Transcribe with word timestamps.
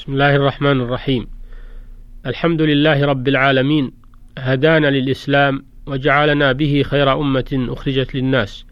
بسم 0.00 0.12
الله 0.12 0.36
الرحمن 0.36 0.80
الرحيم. 0.80 1.26
الحمد 2.26 2.62
لله 2.62 3.06
رب 3.06 3.28
العالمين. 3.28 3.92
هدانا 4.38 4.90
للإسلام 4.90 5.64
وجعلنا 5.86 6.52
به 6.52 6.82
خير 6.82 7.20
أمة 7.20 7.66
أخرجت 7.68 8.14
للناس. 8.14 8.64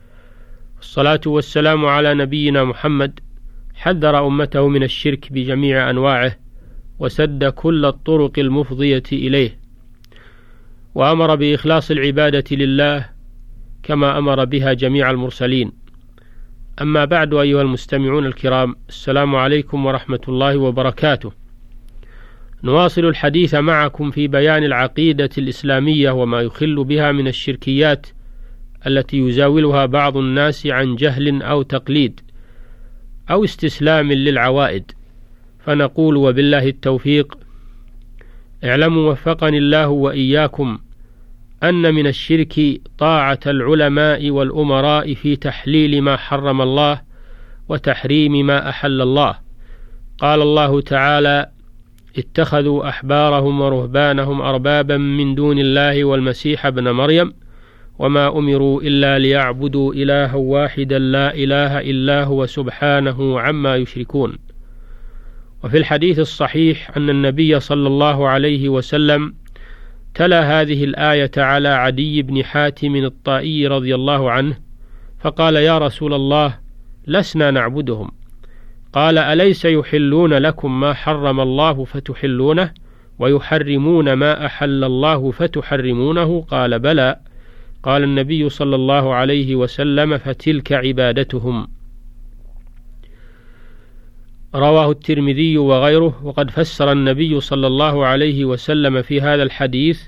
الصلاة 0.81 1.21
والسلام 1.27 1.87
على 1.87 2.15
نبينا 2.15 2.65
محمد. 2.65 3.21
حذر 3.75 4.27
أمته 4.27 4.69
من 4.69 4.83
الشرك 4.83 5.33
بجميع 5.33 5.91
أنواعه 5.91 6.37
وسد 6.99 7.45
كل 7.45 7.85
الطرق 7.85 8.39
المفضية 8.39 9.03
إليه. 9.13 9.59
وأمر 10.95 11.35
بإخلاص 11.35 11.91
العبادة 11.91 12.57
لله 12.57 13.09
كما 13.83 14.19
أمر 14.19 14.45
بها 14.45 14.73
جميع 14.73 15.11
المرسلين. 15.11 15.73
أما 16.83 17.05
بعد 17.05 17.35
أيها 17.35 17.63
المستمعون 17.63 18.27
الكرام 18.27 18.77
السلام 18.89 19.37
عليكم 19.37 19.87
ورحمة 19.87 20.21
الله 20.29 20.57
وبركاته. 20.57 21.33
نواصل 22.65 23.05
الحديث 23.05 23.55
معكم 23.55 24.11
في 24.11 24.29
بيان 24.29 24.65
العقيدة 24.65 25.31
الإسلامية 25.39 26.11
وما 26.11 26.41
يخل 26.41 26.85
بها 26.85 27.13
من 27.13 27.29
الشركيات 27.29 28.07
التي 28.87 29.19
يزاولها 29.19 29.87
بعض 29.87 30.17
الناس 30.17 30.67
عن 30.67 30.97
جهل 30.97 31.43
أو 31.43 31.63
تقليد 31.63 32.21
أو 33.31 33.45
استسلام 33.45 34.13
للعوائد. 34.13 34.93
فنقول 35.59 36.17
وبالله 36.17 36.69
التوفيق. 36.69 37.39
اعلموا 38.65 39.11
وفقني 39.13 39.59
الله 39.59 39.89
وإياكم 39.89 40.79
أن 41.63 41.95
من 41.95 42.07
الشرك 42.07 42.81
طاعة 42.99 43.41
العلماء 43.47 44.31
والأمراء 44.31 45.15
في 45.15 45.37
تحليل 45.37 46.03
ما 46.03 46.17
حرم 46.17 46.63
الله 46.63 47.01
وتحريم 47.69 48.47
ما 48.47 48.69
أحل 48.69 49.03
الله. 49.03 49.39
قال 50.19 50.43
الله 50.43 50.81
تعالى 50.81 51.51
اتخذوا 52.19 52.89
أحبارهم 52.89 53.61
ورهبانهم 53.61 54.41
أربابا 54.41 54.97
من 54.97 55.35
دون 55.35 55.59
الله 55.59 56.05
والمسيح 56.05 56.67
ابن 56.67 56.91
مريم 56.91 57.33
وما 57.99 58.39
أمروا 58.39 58.83
إلا 58.83 59.19
ليعبدوا 59.19 59.95
إلها 59.95 60.35
واحدا 60.35 60.99
لا 60.99 61.35
إله 61.35 61.81
إلا 61.81 62.25
هو 62.25 62.47
سبحانه 62.47 63.41
عما 63.41 63.77
يشركون. 63.77 64.39
وفي 65.65 65.79
الحديث 65.79 66.19
الصحيح 66.19 66.97
أن 66.97 67.11
النبي 67.11 67.61
صلى 67.61 67.87
الله 67.87 68.29
عليه 68.29 68.69
وسلم 68.69 69.35
تلا 70.19 70.61
هذه 70.61 70.85
الآية 70.85 71.31
على 71.37 71.69
عدي 71.69 72.23
بن 72.23 72.45
حاتم 72.45 72.97
الطائي 72.97 73.67
رضي 73.67 73.95
الله 73.95 74.31
عنه 74.31 74.57
فقال 75.21 75.57
يا 75.57 75.79
رسول 75.79 76.15
الله 76.15 76.59
لسنا 77.07 77.51
نعبدهم. 77.51 78.11
قال 78.93 79.19
أليس 79.19 79.65
يحلون 79.65 80.35
لكم 80.35 80.81
ما 80.81 80.95
حرم 80.95 81.41
الله 81.41 81.85
فتحلونه 81.85 82.71
ويحرمون 83.19 84.13
ما 84.13 84.47
أحل 84.47 84.85
الله 84.85 85.31
فتحرمونه؟ 85.31 86.41
قال 86.41 86.79
بلى. 86.79 87.17
قال 87.83 88.03
النبي 88.03 88.49
صلى 88.49 88.77
الله 88.77 89.15
عليه 89.15 89.57
وسلم 89.57 90.19
فتلك 90.19 90.73
عبادتهم. 90.73 91.69
رواه 94.55 94.91
الترمذي 94.91 95.59
وغيره 95.59 96.21
وقد 96.25 96.51
فسر 96.51 96.93
النبي 96.93 97.41
صلى 97.41 97.67
الله 97.67 98.07
عليه 98.07 98.45
وسلم 98.45 99.03
في 99.03 99.21
هذا 99.21 99.43
الحديث 99.43 100.03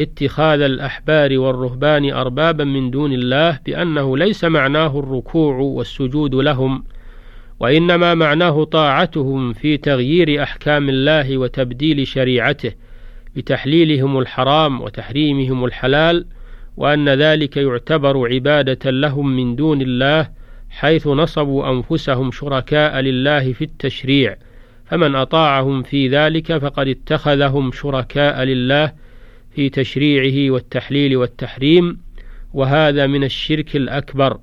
اتخاذ 0.00 0.60
الأحبار 0.60 1.38
والرهبان 1.38 2.12
أربابا 2.12 2.64
من 2.64 2.90
دون 2.90 3.12
الله 3.12 3.58
بأنه 3.66 4.16
ليس 4.16 4.44
معناه 4.44 4.98
الركوع 4.98 5.56
والسجود 5.56 6.34
لهم 6.34 6.84
وإنما 7.60 8.14
معناه 8.14 8.64
طاعتهم 8.64 9.52
في 9.52 9.76
تغيير 9.76 10.42
أحكام 10.42 10.88
الله 10.88 11.38
وتبديل 11.38 12.06
شريعته 12.06 12.72
بتحليلهم 13.36 14.18
الحرام 14.18 14.80
وتحريمهم 14.80 15.64
الحلال 15.64 16.26
وأن 16.76 17.08
ذلك 17.08 17.56
يعتبر 17.56 18.34
عبادة 18.34 18.90
لهم 18.90 19.36
من 19.36 19.56
دون 19.56 19.82
الله 19.82 20.28
حيث 20.74 21.06
نصبوا 21.06 21.70
أنفسهم 21.70 22.30
شركاء 22.30 23.00
لله 23.00 23.52
في 23.52 23.64
التشريع 23.64 24.36
فمن 24.86 25.14
أطاعهم 25.14 25.82
في 25.82 26.08
ذلك 26.08 26.58
فقد 26.58 26.88
اتخذهم 26.88 27.72
شركاء 27.72 28.42
لله 28.42 28.92
في 29.54 29.68
تشريعه 29.68 30.50
والتحليل 30.50 31.16
والتحريم 31.16 31.98
وهذا 32.54 33.06
من 33.06 33.24
الشرك 33.24 33.76
الأكبر 33.76 34.38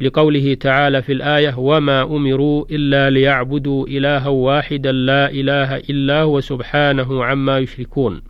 لقوله 0.00 0.54
تعالى 0.54 1.02
في 1.02 1.12
الآية 1.12 1.58
وما 1.58 2.02
أمروا 2.02 2.64
إلا 2.70 3.10
ليعبدوا 3.10 3.86
إلها 3.86 4.28
واحدا 4.28 4.92
لا 4.92 5.30
إله 5.30 5.76
إلا 5.76 6.22
هو 6.22 6.40
سبحانه 6.40 7.24
عما 7.24 7.58
يشركون 7.58 8.22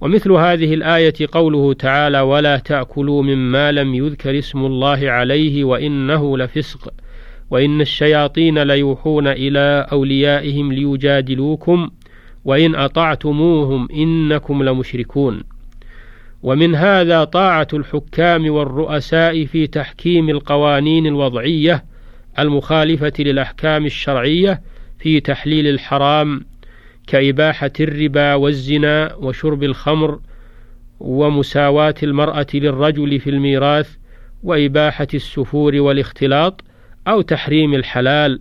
ومثل 0.00 0.32
هذه 0.32 0.74
الآية 0.74 1.14
قوله 1.32 1.72
تعالى 1.72 2.20
ولا 2.20 2.56
تأكلوا 2.56 3.22
مما 3.22 3.72
لم 3.72 3.94
يذكر 3.94 4.38
اسم 4.38 4.58
الله 4.64 5.10
عليه 5.10 5.64
وإنه 5.64 6.38
لفسق 6.38 6.92
وإن 7.50 7.80
الشياطين 7.80 8.62
ليوحون 8.62 9.26
إلى 9.26 9.86
أوليائهم 9.92 10.72
ليجادلوكم 10.72 11.90
وإن 12.44 12.74
أطعتموهم 12.74 13.88
إنكم 13.92 14.62
لمشركون. 14.62 15.42
ومن 16.42 16.74
هذا 16.74 17.24
طاعة 17.24 17.68
الحكام 17.72 18.50
والرؤساء 18.50 19.44
في 19.44 19.66
تحكيم 19.66 20.28
القوانين 20.28 21.06
الوضعية 21.06 21.84
المخالفة 22.38 23.12
للأحكام 23.18 23.86
الشرعية 23.86 24.60
في 24.98 25.20
تحليل 25.20 25.66
الحرام 25.66 26.40
كإباحة 27.08 27.72
الربا 27.80 28.34
والزنا 28.34 29.14
وشرب 29.14 29.62
الخمر 29.62 30.20
ومساواة 31.00 31.94
المرأة 32.02 32.46
للرجل 32.54 33.20
في 33.20 33.30
الميراث 33.30 33.96
وإباحة 34.42 35.06
السفور 35.14 35.76
والاختلاط 35.76 36.64
أو 37.08 37.20
تحريم 37.20 37.74
الحلال 37.74 38.40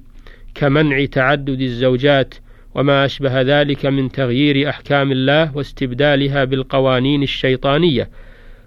كمنع 0.56 1.06
تعدد 1.06 1.62
الزوجات 1.62 2.36
وما 2.76 3.06
أشبه 3.06 3.42
ذلك 3.42 3.86
من 3.86 4.12
تغيير 4.12 4.70
أحكام 4.70 5.12
الله 5.12 5.58
واستبدالها 5.58 6.44
بالقوانين 6.44 7.24
الشيطانية. 7.24 8.10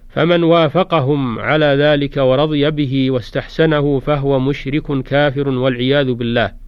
فمن 0.09 0.43
وافقهم 0.43 1.39
على 1.39 1.65
ذلك 1.65 2.17
ورضي 2.17 2.71
به 2.71 3.11
واستحسنه 3.11 3.99
فهو 3.99 4.39
مشرك 4.39 5.03
كافر 5.03 5.49
والعياذ 5.49 6.13
بالله. 6.13 6.60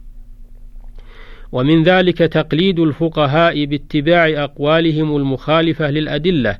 ومن 1.54 1.82
ذلك 1.82 2.18
تقليد 2.18 2.80
الفقهاء 2.80 3.64
باتباع 3.64 4.44
أقوالهم 4.44 5.16
المخالفة 5.16 5.90
للأدلة 5.90 6.58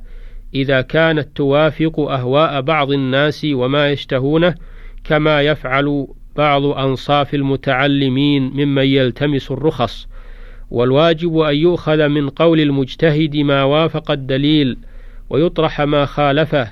إذا 0.53 0.81
كانت 0.81 1.27
توافق 1.35 1.99
أهواء 1.99 2.61
بعض 2.61 2.91
الناس 2.91 3.47
وما 3.51 3.91
يشتهونه 3.91 4.55
كما 5.03 5.41
يفعل 5.41 6.07
بعض 6.35 6.65
أنصاف 6.65 7.33
المتعلمين 7.33 8.43
ممن 8.43 8.83
يلتمس 8.83 9.51
الرخص. 9.51 10.07
والواجب 10.71 11.37
أن 11.37 11.55
يؤخذ 11.55 12.07
من 12.07 12.29
قول 12.29 12.59
المجتهد 12.59 13.37
ما 13.37 13.63
وافق 13.63 14.11
الدليل 14.11 14.77
ويطرح 15.29 15.81
ما 15.81 16.05
خالفه. 16.05 16.71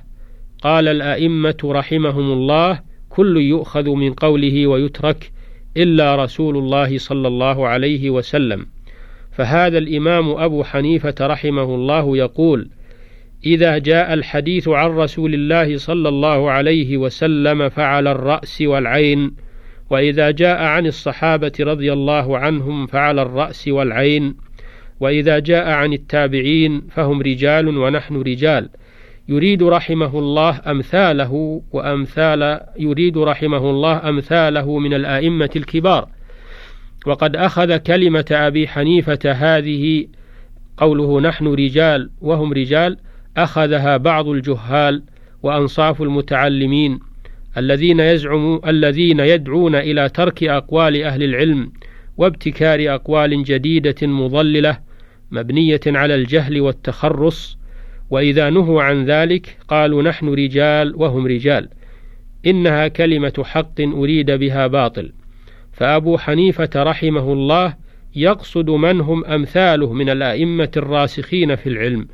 قال 0.61 0.87
الأئمة 0.87 1.57
رحمهم 1.65 2.31
الله 2.31 2.79
كل 3.09 3.37
يؤخذ 3.37 3.89
من 3.89 4.13
قوله 4.13 4.67
ويترك 4.67 5.31
إلا 5.77 6.15
رسول 6.15 6.57
الله 6.57 6.97
صلى 6.97 7.27
الله 7.27 7.67
عليه 7.67 8.09
وسلم. 8.09 8.65
فهذا 9.31 9.77
الإمام 9.77 10.29
أبو 10.29 10.63
حنيفة 10.63 11.15
رحمه 11.21 11.75
الله 11.75 12.17
يقول 12.17 12.69
إذا 13.45 13.77
جاء 13.77 14.13
الحديث 14.13 14.67
عن 14.67 14.89
رسول 14.89 15.33
الله 15.33 15.77
صلى 15.77 16.09
الله 16.09 16.51
عليه 16.51 16.97
وسلم 16.97 17.69
فعلى 17.69 18.11
الرأس 18.11 18.61
والعين 18.61 19.31
وإذا 19.89 20.31
جاء 20.31 20.63
عن 20.63 20.85
الصحابة 20.85 21.51
رضي 21.59 21.93
الله 21.93 22.37
عنهم 22.37 22.87
فعلى 22.87 23.21
الرأس 23.21 23.67
والعين 23.67 24.35
وإذا 24.99 25.39
جاء 25.39 25.69
عن 25.69 25.93
التابعين 25.93 26.81
فهم 26.91 27.21
رجال 27.21 27.77
ونحن 27.77 28.15
رجال. 28.15 28.69
يريد 29.29 29.63
رحمه 29.63 30.19
الله 30.19 30.61
أمثاله 30.67 31.61
وأمثال 31.71 32.59
يريد 32.79 33.17
رحمه 33.17 33.69
الله 33.69 34.09
أمثاله 34.09 34.79
من 34.79 34.93
الآئمة 34.93 35.49
الكبار. 35.55 36.09
وقد 37.05 37.35
أخذ 37.35 37.77
كلمة 37.77 38.25
أبي 38.31 38.67
حنيفة 38.67 39.31
هذه 39.31 40.07
قوله 40.77 41.21
نحن 41.21 41.47
رجال 41.47 42.09
وهم 42.21 42.53
رجال 42.53 42.97
أخذها 43.37 43.97
بعض 43.97 44.27
الجهال 44.27 45.03
وأنصاف 45.43 46.01
المتعلمين 46.01 46.99
الذين 47.57 47.99
يزعموا 47.99 48.69
الذين 48.69 49.19
يدعون 49.19 49.75
إلى 49.75 50.09
ترك 50.09 50.43
أقوال 50.43 51.03
أهل 51.03 51.23
العلم 51.23 51.71
وابتكار 52.17 52.95
أقوال 52.95 53.43
جديدة 53.43 54.07
مضللة 54.07 54.79
مبنية 55.31 55.81
على 55.87 56.15
الجهل 56.15 56.61
والتخرص 56.61 57.57
وإذا 58.09 58.49
نهوا 58.49 58.83
عن 58.83 59.05
ذلك 59.05 59.57
قالوا 59.67 60.03
نحن 60.03 60.29
رجال 60.29 60.95
وهم 60.95 61.27
رجال. 61.27 61.69
إنها 62.45 62.87
كلمة 62.87 63.43
حق 63.43 63.81
أريد 63.81 64.31
بها 64.31 64.67
باطل. 64.67 65.11
فأبو 65.73 66.17
حنيفة 66.17 66.69
رحمه 66.75 67.33
الله 67.33 67.75
يقصد 68.15 68.69
من 68.69 69.01
هم 69.01 69.25
أمثاله 69.25 69.93
من 69.93 70.09
الأئمة 70.09 70.71
الراسخين 70.77 71.55
في 71.55 71.69
العلم 71.69 72.07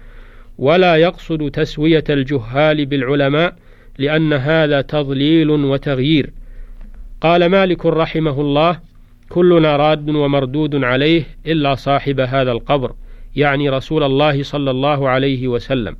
ولا 0.57 0.95
يقصد 0.95 1.51
تسوية 1.51 2.03
الجهال 2.09 2.85
بالعلماء 2.85 3.55
لأن 3.97 4.33
هذا 4.33 4.81
تضليل 4.81 5.49
وتغيير. 5.49 6.29
قال 7.21 7.45
مالك 7.45 7.85
رحمه 7.85 8.41
الله 8.41 8.79
كلنا 9.29 9.77
راد 9.77 10.09
ومردود 10.09 10.83
عليه 10.83 11.23
إلا 11.45 11.75
صاحب 11.75 12.19
هذا 12.19 12.51
القبر. 12.51 12.93
يعني 13.35 13.69
رسول 13.69 14.03
الله 14.03 14.43
صلى 14.43 14.71
الله 14.71 15.09
عليه 15.09 15.47
وسلم. 15.47 15.97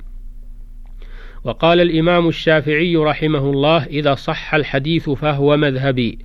وقال 1.44 1.80
الإمام 1.80 2.28
الشافعي 2.28 2.96
رحمه 2.96 3.50
الله 3.50 3.84
إذا 3.84 4.14
صح 4.14 4.54
الحديث 4.54 5.10
فهو 5.10 5.56
مذهبي. 5.56 6.18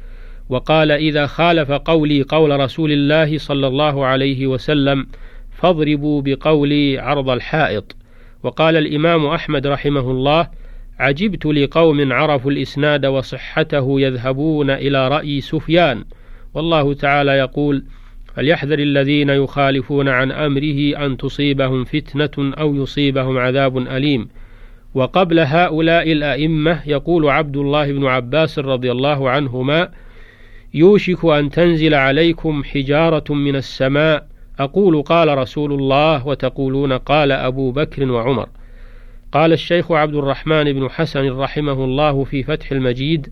وقال 0.49 0.91
إذا 0.91 1.25
خالف 1.25 1.71
قولي 1.71 2.21
قول 2.21 2.59
رسول 2.59 2.91
الله 2.91 3.37
صلى 3.37 3.67
الله 3.67 4.05
عليه 4.05 4.47
وسلم 4.47 5.07
فاضربوا 5.51 6.21
بقولي 6.21 6.99
عرض 6.99 7.29
الحائط. 7.29 7.95
وقال 8.43 8.75
الإمام 8.75 9.25
أحمد 9.25 9.67
رحمه 9.67 10.11
الله 10.11 10.47
عجبت 10.99 11.45
لقوم 11.45 12.13
عرفوا 12.13 12.51
الإسناد 12.51 13.05
وصحته 13.05 14.01
يذهبون 14.01 14.69
إلى 14.69 15.07
رأي 15.07 15.41
سفيان. 15.41 16.05
والله 16.53 16.93
تعالى 16.93 17.31
يقول 17.31 17.83
فليحذر 18.35 18.79
الذين 18.79 19.29
يخالفون 19.29 20.07
عن 20.07 20.31
أمره 20.31 21.05
أن 21.05 21.17
تصيبهم 21.17 21.83
فتنة 21.83 22.53
أو 22.59 22.75
يصيبهم 22.75 23.37
عذاب 23.37 23.77
أليم. 23.77 24.27
وقبل 24.93 25.39
هؤلاء 25.39 26.11
الأئمة 26.11 26.81
يقول 26.85 27.29
عبد 27.29 27.57
الله 27.57 27.91
بن 27.91 28.05
عباس 28.05 28.59
رضي 28.59 28.91
الله 28.91 29.29
عنهما 29.29 29.89
يوشك 30.73 31.25
أن 31.25 31.49
تنزل 31.49 31.93
عليكم 31.93 32.63
حجارة 32.63 33.33
من 33.33 33.55
السماء. 33.55 34.27
أقول 34.59 35.01
قال 35.01 35.37
رسول 35.37 35.73
الله 35.73 36.27
وتقولون 36.27 36.93
قال 36.93 37.31
أبو 37.31 37.71
بكر 37.71 38.11
وعمر. 38.11 38.49
قال 39.31 39.53
الشيخ 39.53 39.91
عبد 39.91 40.15
الرحمن 40.15 40.73
بن 40.73 40.89
حسن 40.89 41.29
رحمه 41.29 41.83
الله 41.85 42.23
في 42.23 42.43
فتح 42.43 42.71
المجيد 42.71 43.27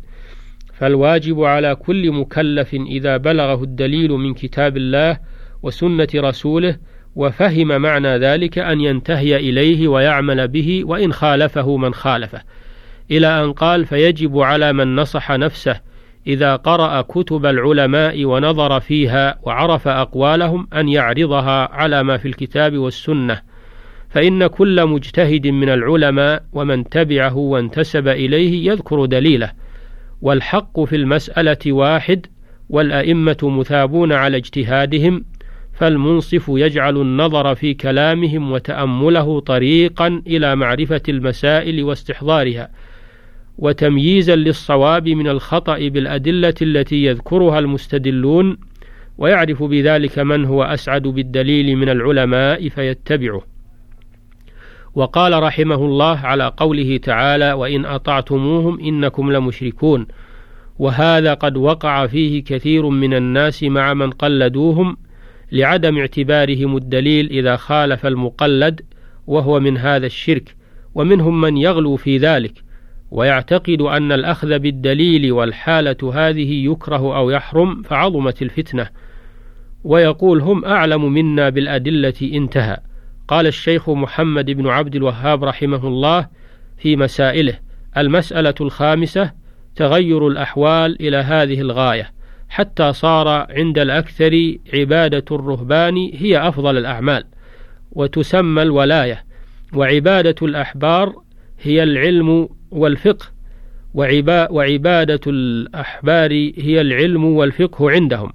فالواجب 0.83 1.43
على 1.43 1.75
كل 1.75 2.11
مكلف 2.11 2.73
إذا 2.73 3.17
بلغه 3.17 3.63
الدليل 3.63 4.11
من 4.11 4.33
كتاب 4.33 4.77
الله 4.77 5.17
وسنة 5.63 6.07
رسوله 6.15 6.77
وفهم 7.15 7.81
معنى 7.81 8.17
ذلك 8.17 8.57
أن 8.57 8.81
ينتهي 8.81 9.35
إليه 9.35 9.87
ويعمل 9.87 10.47
به 10.47 10.81
وإن 10.85 11.13
خالفه 11.13 11.77
من 11.77 11.93
خالفه. 11.93 12.41
إلى 13.11 13.43
أن 13.43 13.53
قال 13.53 13.85
فيجب 13.85 14.39
على 14.39 14.73
من 14.73 14.95
نصح 14.95 15.31
نفسه 15.31 15.79
إذا 16.27 16.55
قرأ 16.55 17.01
كتب 17.01 17.45
العلماء 17.45 18.25
ونظر 18.25 18.79
فيها 18.79 19.39
وعرف 19.43 19.87
أقوالهم 19.87 20.67
أن 20.73 20.89
يعرضها 20.89 21.69
على 21.73 22.03
ما 22.03 22.17
في 22.17 22.27
الكتاب 22.27 22.77
والسنة. 22.77 23.41
فإن 24.09 24.47
كل 24.47 24.85
مجتهد 24.85 25.47
من 25.47 25.69
العلماء 25.69 26.43
ومن 26.53 26.89
تبعه 26.89 27.37
وانتسب 27.37 28.07
إليه 28.07 28.71
يذكر 28.71 29.05
دليله. 29.05 29.62
والحق 30.23 30.83
في 30.83 30.95
المسألة 30.95 31.57
واحد 31.67 32.25
والأئمة 32.69 33.37
مثابون 33.43 34.11
على 34.11 34.37
اجتهادهم 34.37 35.25
فالمنصف 35.73 36.45
يجعل 36.49 36.97
النظر 36.97 37.55
في 37.55 37.73
كلامهم 37.73 38.51
وتأمله 38.51 39.39
طريقا 39.39 40.21
إلى 40.27 40.55
معرفة 40.55 41.01
المسائل 41.09 41.83
واستحضارها 41.83 42.69
وتمييزا 43.57 44.35
للصواب 44.35 45.09
من 45.09 45.27
الخطأ 45.27 45.77
بالأدلة 45.87 46.53
التي 46.61 47.03
يذكرها 47.05 47.59
المستدلون 47.59 48.57
ويعرف 49.17 49.63
بذلك 49.63 50.19
من 50.19 50.45
هو 50.45 50.63
أسعد 50.63 51.01
بالدليل 51.01 51.75
من 51.75 51.89
العلماء 51.89 52.69
فيتبعه. 52.69 53.52
وقال 54.95 55.43
رحمه 55.43 55.75
الله 55.75 56.17
على 56.17 56.53
قوله 56.57 56.97
تعالى 56.97 57.53
وإن 57.53 57.85
أطعتموهم 57.85 58.79
إنكم 58.79 59.31
لمشركون 59.31 60.07
وهذا 60.79 61.33
قد 61.33 61.57
وقع 61.57 62.07
فيه 62.07 62.43
كثير 62.43 62.89
من 62.89 63.13
الناس 63.13 63.63
مع 63.63 63.93
من 63.93 64.11
قلدوهم 64.11 64.97
لعدم 65.51 65.97
اعتبارهم 65.97 66.77
الدليل 66.77 67.29
إذا 67.29 67.55
خالف 67.55 68.05
المقلد 68.05 68.81
وهو 69.27 69.59
من 69.59 69.77
هذا 69.77 70.05
الشرك 70.05 70.55
ومنهم 70.95 71.41
من 71.41 71.57
يغلو 71.57 71.95
في 71.95 72.17
ذلك 72.17 72.63
ويعتقد 73.11 73.81
أن 73.81 74.11
الأخذ 74.11 74.59
بالدليل 74.59 75.31
والحالة 75.31 76.13
هذه 76.13 76.65
يكره 76.65 77.17
أو 77.17 77.29
يحرم 77.29 77.81
فعظمت 77.81 78.41
الفتنة 78.41 78.89
ويقول 79.83 80.41
هم 80.41 80.65
أعلم 80.65 81.13
منا 81.13 81.49
بالأدلة 81.49 82.13
انتهى 82.33 82.77
قال 83.33 83.47
الشيخ 83.47 83.89
محمد 83.89 84.45
بن 84.45 84.67
عبد 84.67 84.95
الوهاب 84.95 85.43
رحمه 85.43 85.87
الله 85.87 86.27
في 86.77 86.95
مسائله 86.95 87.59
المسألة 87.97 88.53
الخامسة 88.61 89.31
تغير 89.75 90.27
الأحوال 90.27 91.01
إلى 91.01 91.17
هذه 91.17 91.61
الغاية 91.61 92.11
حتى 92.49 92.93
صار 92.93 93.27
عند 93.27 93.79
الأكثر 93.79 94.57
عبادة 94.73 95.25
الرهبان 95.31 96.11
هي 96.13 96.47
أفضل 96.47 96.77
الأعمال 96.77 97.23
وتسمى 97.91 98.61
الولاية 98.61 99.25
وعبادة 99.73 100.35
الأحبار 100.41 101.13
هي 101.61 101.83
العلم 101.83 102.49
والفقه 102.71 103.25
وعبادة 104.49 105.21
الأحبار 105.27 106.31
هي 106.57 106.81
العلم 106.81 107.23
والفقه 107.25 107.91
عندهم. 107.91 108.33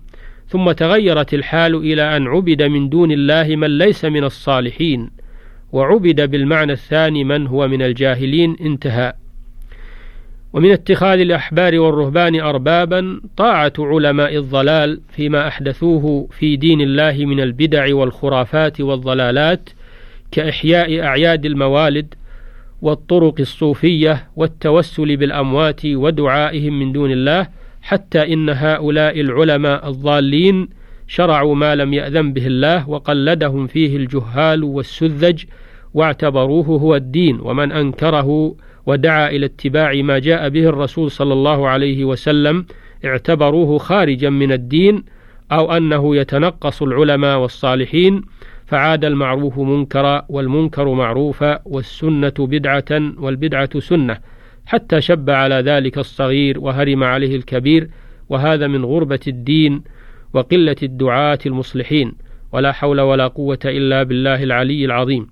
ثم 0.48 0.72
تغيرت 0.72 1.34
الحال 1.34 1.74
إلى 1.74 2.16
أن 2.16 2.26
عبد 2.26 2.62
من 2.62 2.88
دون 2.88 3.12
الله 3.12 3.56
من 3.56 3.78
ليس 3.78 4.04
من 4.04 4.24
الصالحين 4.24 5.10
وعبد 5.72 6.30
بالمعنى 6.30 6.72
الثاني 6.72 7.24
من 7.24 7.46
هو 7.46 7.68
من 7.68 7.82
الجاهلين 7.82 8.56
انتهى. 8.60 9.12
ومن 10.52 10.70
اتخاذ 10.70 11.20
الأحبار 11.20 11.78
والرهبان 11.78 12.40
أربابا 12.40 13.20
طاعة 13.36 13.72
علماء 13.78 14.36
الضلال 14.36 15.00
فيما 15.12 15.48
أحدثوه 15.48 16.28
في 16.30 16.56
دين 16.56 16.80
الله 16.80 17.24
من 17.26 17.40
البدع 17.40 17.94
والخرافات 17.94 18.80
والضلالات 18.80 19.70
كإحياء 20.32 21.00
أعياد 21.00 21.46
الموالد 21.46 22.14
والطرق 22.82 23.34
الصوفية 23.40 24.28
والتوسل 24.36 25.16
بالأموات 25.16 25.86
ودعائهم 25.86 26.78
من 26.78 26.92
دون 26.92 27.12
الله 27.12 27.46
حتى 27.82 28.32
إن 28.32 28.48
هؤلاء 28.48 29.20
العلماء 29.20 29.88
الضالين 29.88 30.68
شرعوا 31.08 31.54
ما 31.54 31.74
لم 31.74 31.94
يأذن 31.94 32.32
به 32.32 32.46
الله 32.46 32.88
وقلدهم 32.88 33.66
فيه 33.66 33.96
الجهال 33.96 34.64
والسذج 34.64 35.44
واعتبروه 35.94 36.66
هو 36.66 36.96
الدين 36.96 37.40
ومن 37.40 37.72
أنكره 37.72 38.54
ودعا 38.86 39.30
إلى 39.30 39.46
اتباع 39.46 39.94
ما 39.94 40.18
جاء 40.18 40.48
به 40.48 40.68
الرسول 40.68 41.10
صلى 41.10 41.32
الله 41.32 41.68
عليه 41.68 42.04
وسلم 42.04 42.66
اعتبروه 43.04 43.78
خارجا 43.78 44.30
من 44.30 44.52
الدين 44.52 45.04
أو 45.52 45.72
أنه 45.76 46.16
يتنقص 46.16 46.82
العلماء 46.82 47.38
والصالحين 47.38 48.22
فعاد 48.66 49.04
المعروف 49.04 49.58
منكرا 49.58 50.26
والمنكر 50.28 50.94
معروفا 50.94 51.60
والسنة 51.64 52.34
بدعة 52.38 53.02
والبدعة 53.18 53.80
سنة. 53.80 54.18
حتى 54.68 55.00
شب 55.00 55.30
على 55.30 55.54
ذلك 55.54 55.98
الصغير 55.98 56.60
وهرم 56.60 57.04
عليه 57.04 57.36
الكبير 57.36 57.90
وهذا 58.28 58.66
من 58.66 58.84
غربة 58.84 59.20
الدين 59.26 59.82
وقلة 60.34 60.76
الدعاة 60.82 61.38
المصلحين 61.46 62.12
ولا 62.52 62.72
حول 62.72 63.00
ولا 63.00 63.26
قوة 63.26 63.58
إلا 63.64 64.02
بالله 64.02 64.42
العلي 64.42 64.84
العظيم. 64.84 65.26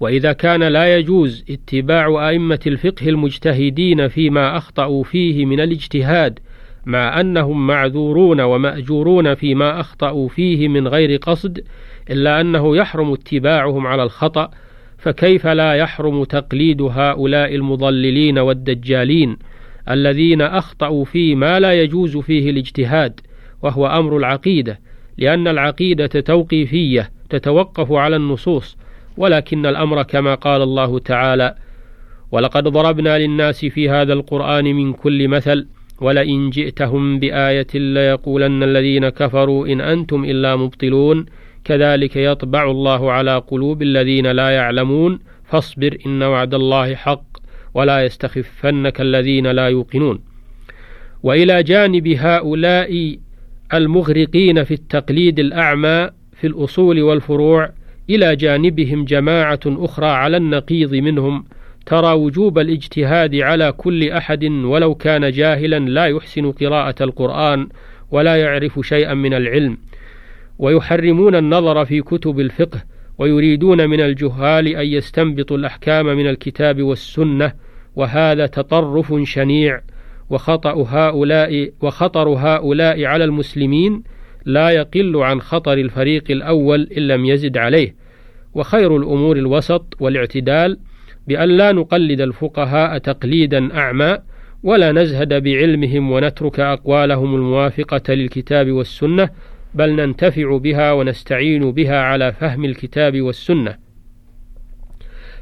وإذا 0.00 0.32
كان 0.32 0.62
لا 0.62 0.96
يجوز 0.96 1.44
اتباع 1.50 2.28
أئمة 2.28 2.60
الفقه 2.66 3.08
المجتهدين 3.08 4.08
فيما 4.08 4.56
أخطأوا 4.56 5.04
فيه 5.04 5.46
من 5.46 5.60
الاجتهاد 5.60 6.38
مع 6.86 7.20
أنهم 7.20 7.66
معذورون 7.66 8.40
ومأجورون 8.40 9.34
فيما 9.34 9.80
أخطأوا 9.80 10.28
فيه 10.28 10.68
من 10.68 10.88
غير 10.88 11.16
قصد 11.16 11.64
إلا 12.10 12.40
أنه 12.40 12.76
يحرم 12.76 13.12
اتباعهم 13.12 13.86
على 13.86 14.02
الخطأ 14.02 14.50
فكيف 14.98 15.46
لا 15.46 15.74
يحرم 15.74 16.24
تقليد 16.24 16.82
هؤلاء 16.82 17.54
المضللين 17.54 18.38
والدجالين 18.38 19.36
الذين 19.90 20.42
أخطأوا 20.42 21.04
في 21.04 21.34
ما 21.34 21.60
لا 21.60 21.82
يجوز 21.82 22.16
فيه 22.16 22.50
الاجتهاد 22.50 23.20
وهو 23.62 23.86
أمر 23.86 24.16
العقيدة 24.16 24.80
لأن 25.18 25.48
العقيدة 25.48 26.06
توقيفية 26.06 27.10
تتوقف 27.30 27.92
على 27.92 28.16
النصوص 28.16 28.76
ولكن 29.16 29.66
الأمر 29.66 30.02
كما 30.02 30.34
قال 30.34 30.62
الله 30.62 30.98
تعالى 30.98 31.54
ولقد 32.32 32.68
ضربنا 32.68 33.18
للناس 33.18 33.64
في 33.64 33.90
هذا 33.90 34.12
القرآن 34.12 34.64
من 34.64 34.92
كل 34.92 35.28
مثل 35.28 35.66
ولئن 36.00 36.50
جئتهم 36.50 37.18
بآية 37.18 37.66
ليقولن 37.74 38.62
الذين 38.62 39.08
كفروا 39.08 39.66
إن 39.66 39.80
أنتم 39.80 40.24
إلا 40.24 40.56
مبطلون 40.56 41.26
كذلك 41.68 42.16
يطبع 42.16 42.70
الله 42.70 43.12
على 43.12 43.38
قلوب 43.38 43.82
الذين 43.82 44.26
لا 44.26 44.50
يعلمون 44.50 45.18
فاصبر 45.44 45.98
إن 46.06 46.22
وعد 46.22 46.54
الله 46.54 46.94
حق 46.94 47.24
ولا 47.74 48.04
يستخفنك 48.04 49.00
الذين 49.00 49.46
لا 49.46 49.68
يوقنون. 49.68 50.20
وإلى 51.22 51.62
جانب 51.62 52.08
هؤلاء 52.08 53.18
المغرقين 53.74 54.64
في 54.64 54.74
التقليد 54.74 55.38
الأعمى 55.38 56.10
في 56.40 56.46
الأصول 56.46 57.02
والفروع 57.02 57.70
إلى 58.10 58.36
جانبهم 58.36 59.04
جماعة 59.04 59.60
أخرى 59.66 60.06
على 60.06 60.36
النقيض 60.36 60.94
منهم 60.94 61.44
ترى 61.86 62.12
وجوب 62.12 62.58
الاجتهاد 62.58 63.34
على 63.34 63.72
كل 63.72 64.10
أحد 64.10 64.44
ولو 64.44 64.94
كان 64.94 65.30
جاهلا 65.30 65.78
لا 65.78 66.06
يحسن 66.06 66.52
قراءة 66.52 67.02
القرآن 67.04 67.68
ولا 68.10 68.36
يعرف 68.36 68.80
شيئا 68.82 69.14
من 69.14 69.34
العلم. 69.34 69.78
ويحرمون 70.58 71.34
النظر 71.34 71.84
في 71.84 72.02
كتب 72.02 72.40
الفقه 72.40 72.82
ويريدون 73.18 73.90
من 73.90 74.00
الجهال 74.00 74.68
أن 74.68 74.86
يستنبطوا 74.86 75.56
الأحكام 75.56 76.06
من 76.06 76.26
الكتاب 76.26 76.82
والسنة 76.82 77.52
وهذا 77.96 78.46
تطرف 78.46 79.14
شنيع 79.22 79.80
وخطأ 80.30 80.84
هؤلاء 80.88 81.70
وخطر 81.80 82.28
هؤلاء 82.28 83.04
على 83.04 83.24
المسلمين 83.24 84.02
لا 84.44 84.70
يقل 84.70 85.16
عن 85.16 85.40
خطر 85.40 85.72
الفريق 85.72 86.24
الأول 86.30 86.88
إن 86.96 87.02
لم 87.02 87.24
يزد 87.24 87.56
عليه. 87.58 87.94
وخير 88.54 88.96
الأمور 88.96 89.36
الوسط 89.36 89.96
والاعتدال 90.00 90.78
بأن 91.26 91.48
لا 91.48 91.72
نقلد 91.72 92.20
الفقهاء 92.20 92.98
تقليدا 92.98 93.76
أعمى 93.78 94.18
ولا 94.62 94.92
نزهد 94.92 95.42
بعلمهم 95.42 96.10
ونترك 96.10 96.60
أقوالهم 96.60 97.34
الموافقة 97.34 98.14
للكتاب 98.14 98.70
والسنة 98.72 99.30
بل 99.74 99.96
ننتفع 99.96 100.56
بها 100.56 100.92
ونستعين 100.92 101.72
بها 101.72 102.00
على 102.00 102.32
فهم 102.32 102.64
الكتاب 102.64 103.20
والسنة 103.20 103.76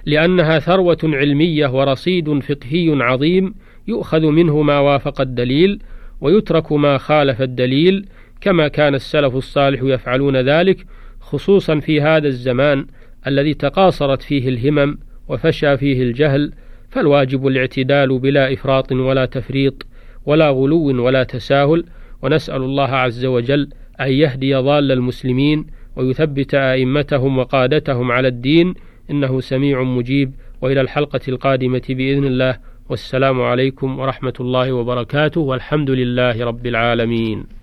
لأنها 0.07 0.59
ثروة 0.59 0.99
علمية 1.05 1.67
ورصيد 1.67 2.39
فقهي 2.39 3.03
عظيم 3.03 3.55
يؤخذ 3.89 4.27
منه 4.27 4.63
ما 4.63 4.79
وافق 4.79 5.21
الدليل 5.21 5.83
ويترك 6.21 6.73
ما 6.73 6.99
خالف 6.99 7.43
الدليل 7.43 8.07
كما 8.41 8.69
كان 8.69 8.95
السلف 8.95 9.35
الصالح 9.35 9.81
يفعلون 9.83 10.37
ذلك 10.37 10.87
خصوصا 11.21 11.81
في 11.81 12.01
هذا 12.01 12.29
الزمان 12.29 12.87
الذي 13.27 13.55
تقاصرت 13.55 14.23
فيه 14.23 14.49
الهمم 14.49 14.99
وفشى 15.29 15.77
فيه 15.77 16.03
الجهل 16.03 16.53
فالواجب 16.91 17.47
الاعتدال 17.47 18.19
بلا 18.19 18.53
إفراط 18.53 18.93
ولا 18.93 19.27
تفريط 19.27 19.87
ولا 20.27 20.51
غلو 20.51 21.05
ولا 21.05 21.23
تساهل 21.23 21.85
ونسأل 22.23 22.63
الله 22.63 22.89
عز 22.89 23.25
وجل 23.25 23.69
أن 24.01 24.13
يهدي 24.13 24.55
ضال 24.55 24.93
المسلمين 24.93 25.67
ويثبت 25.97 26.55
أئمتهم 26.55 27.39
وقادتهم 27.39 28.13
على 28.13 28.29
الدين 28.29 28.75
إنه 29.11 29.41
سميع 29.41 29.83
مجيب 29.83 30.33
وإلى 30.63 30.81
الحلقة 30.81 31.21
القادمة 31.29 31.83
بإذن 31.89 32.25
الله. 32.25 32.59
والسلام 32.89 33.43
عليكم 33.43 33.99
ورحمة 33.99 34.35
الله 34.41 34.73
وبركاته. 34.73 35.41
والحمد 35.41 35.91
لله 35.91 36.45
رب 36.45 36.67
العالمين. 36.67 37.56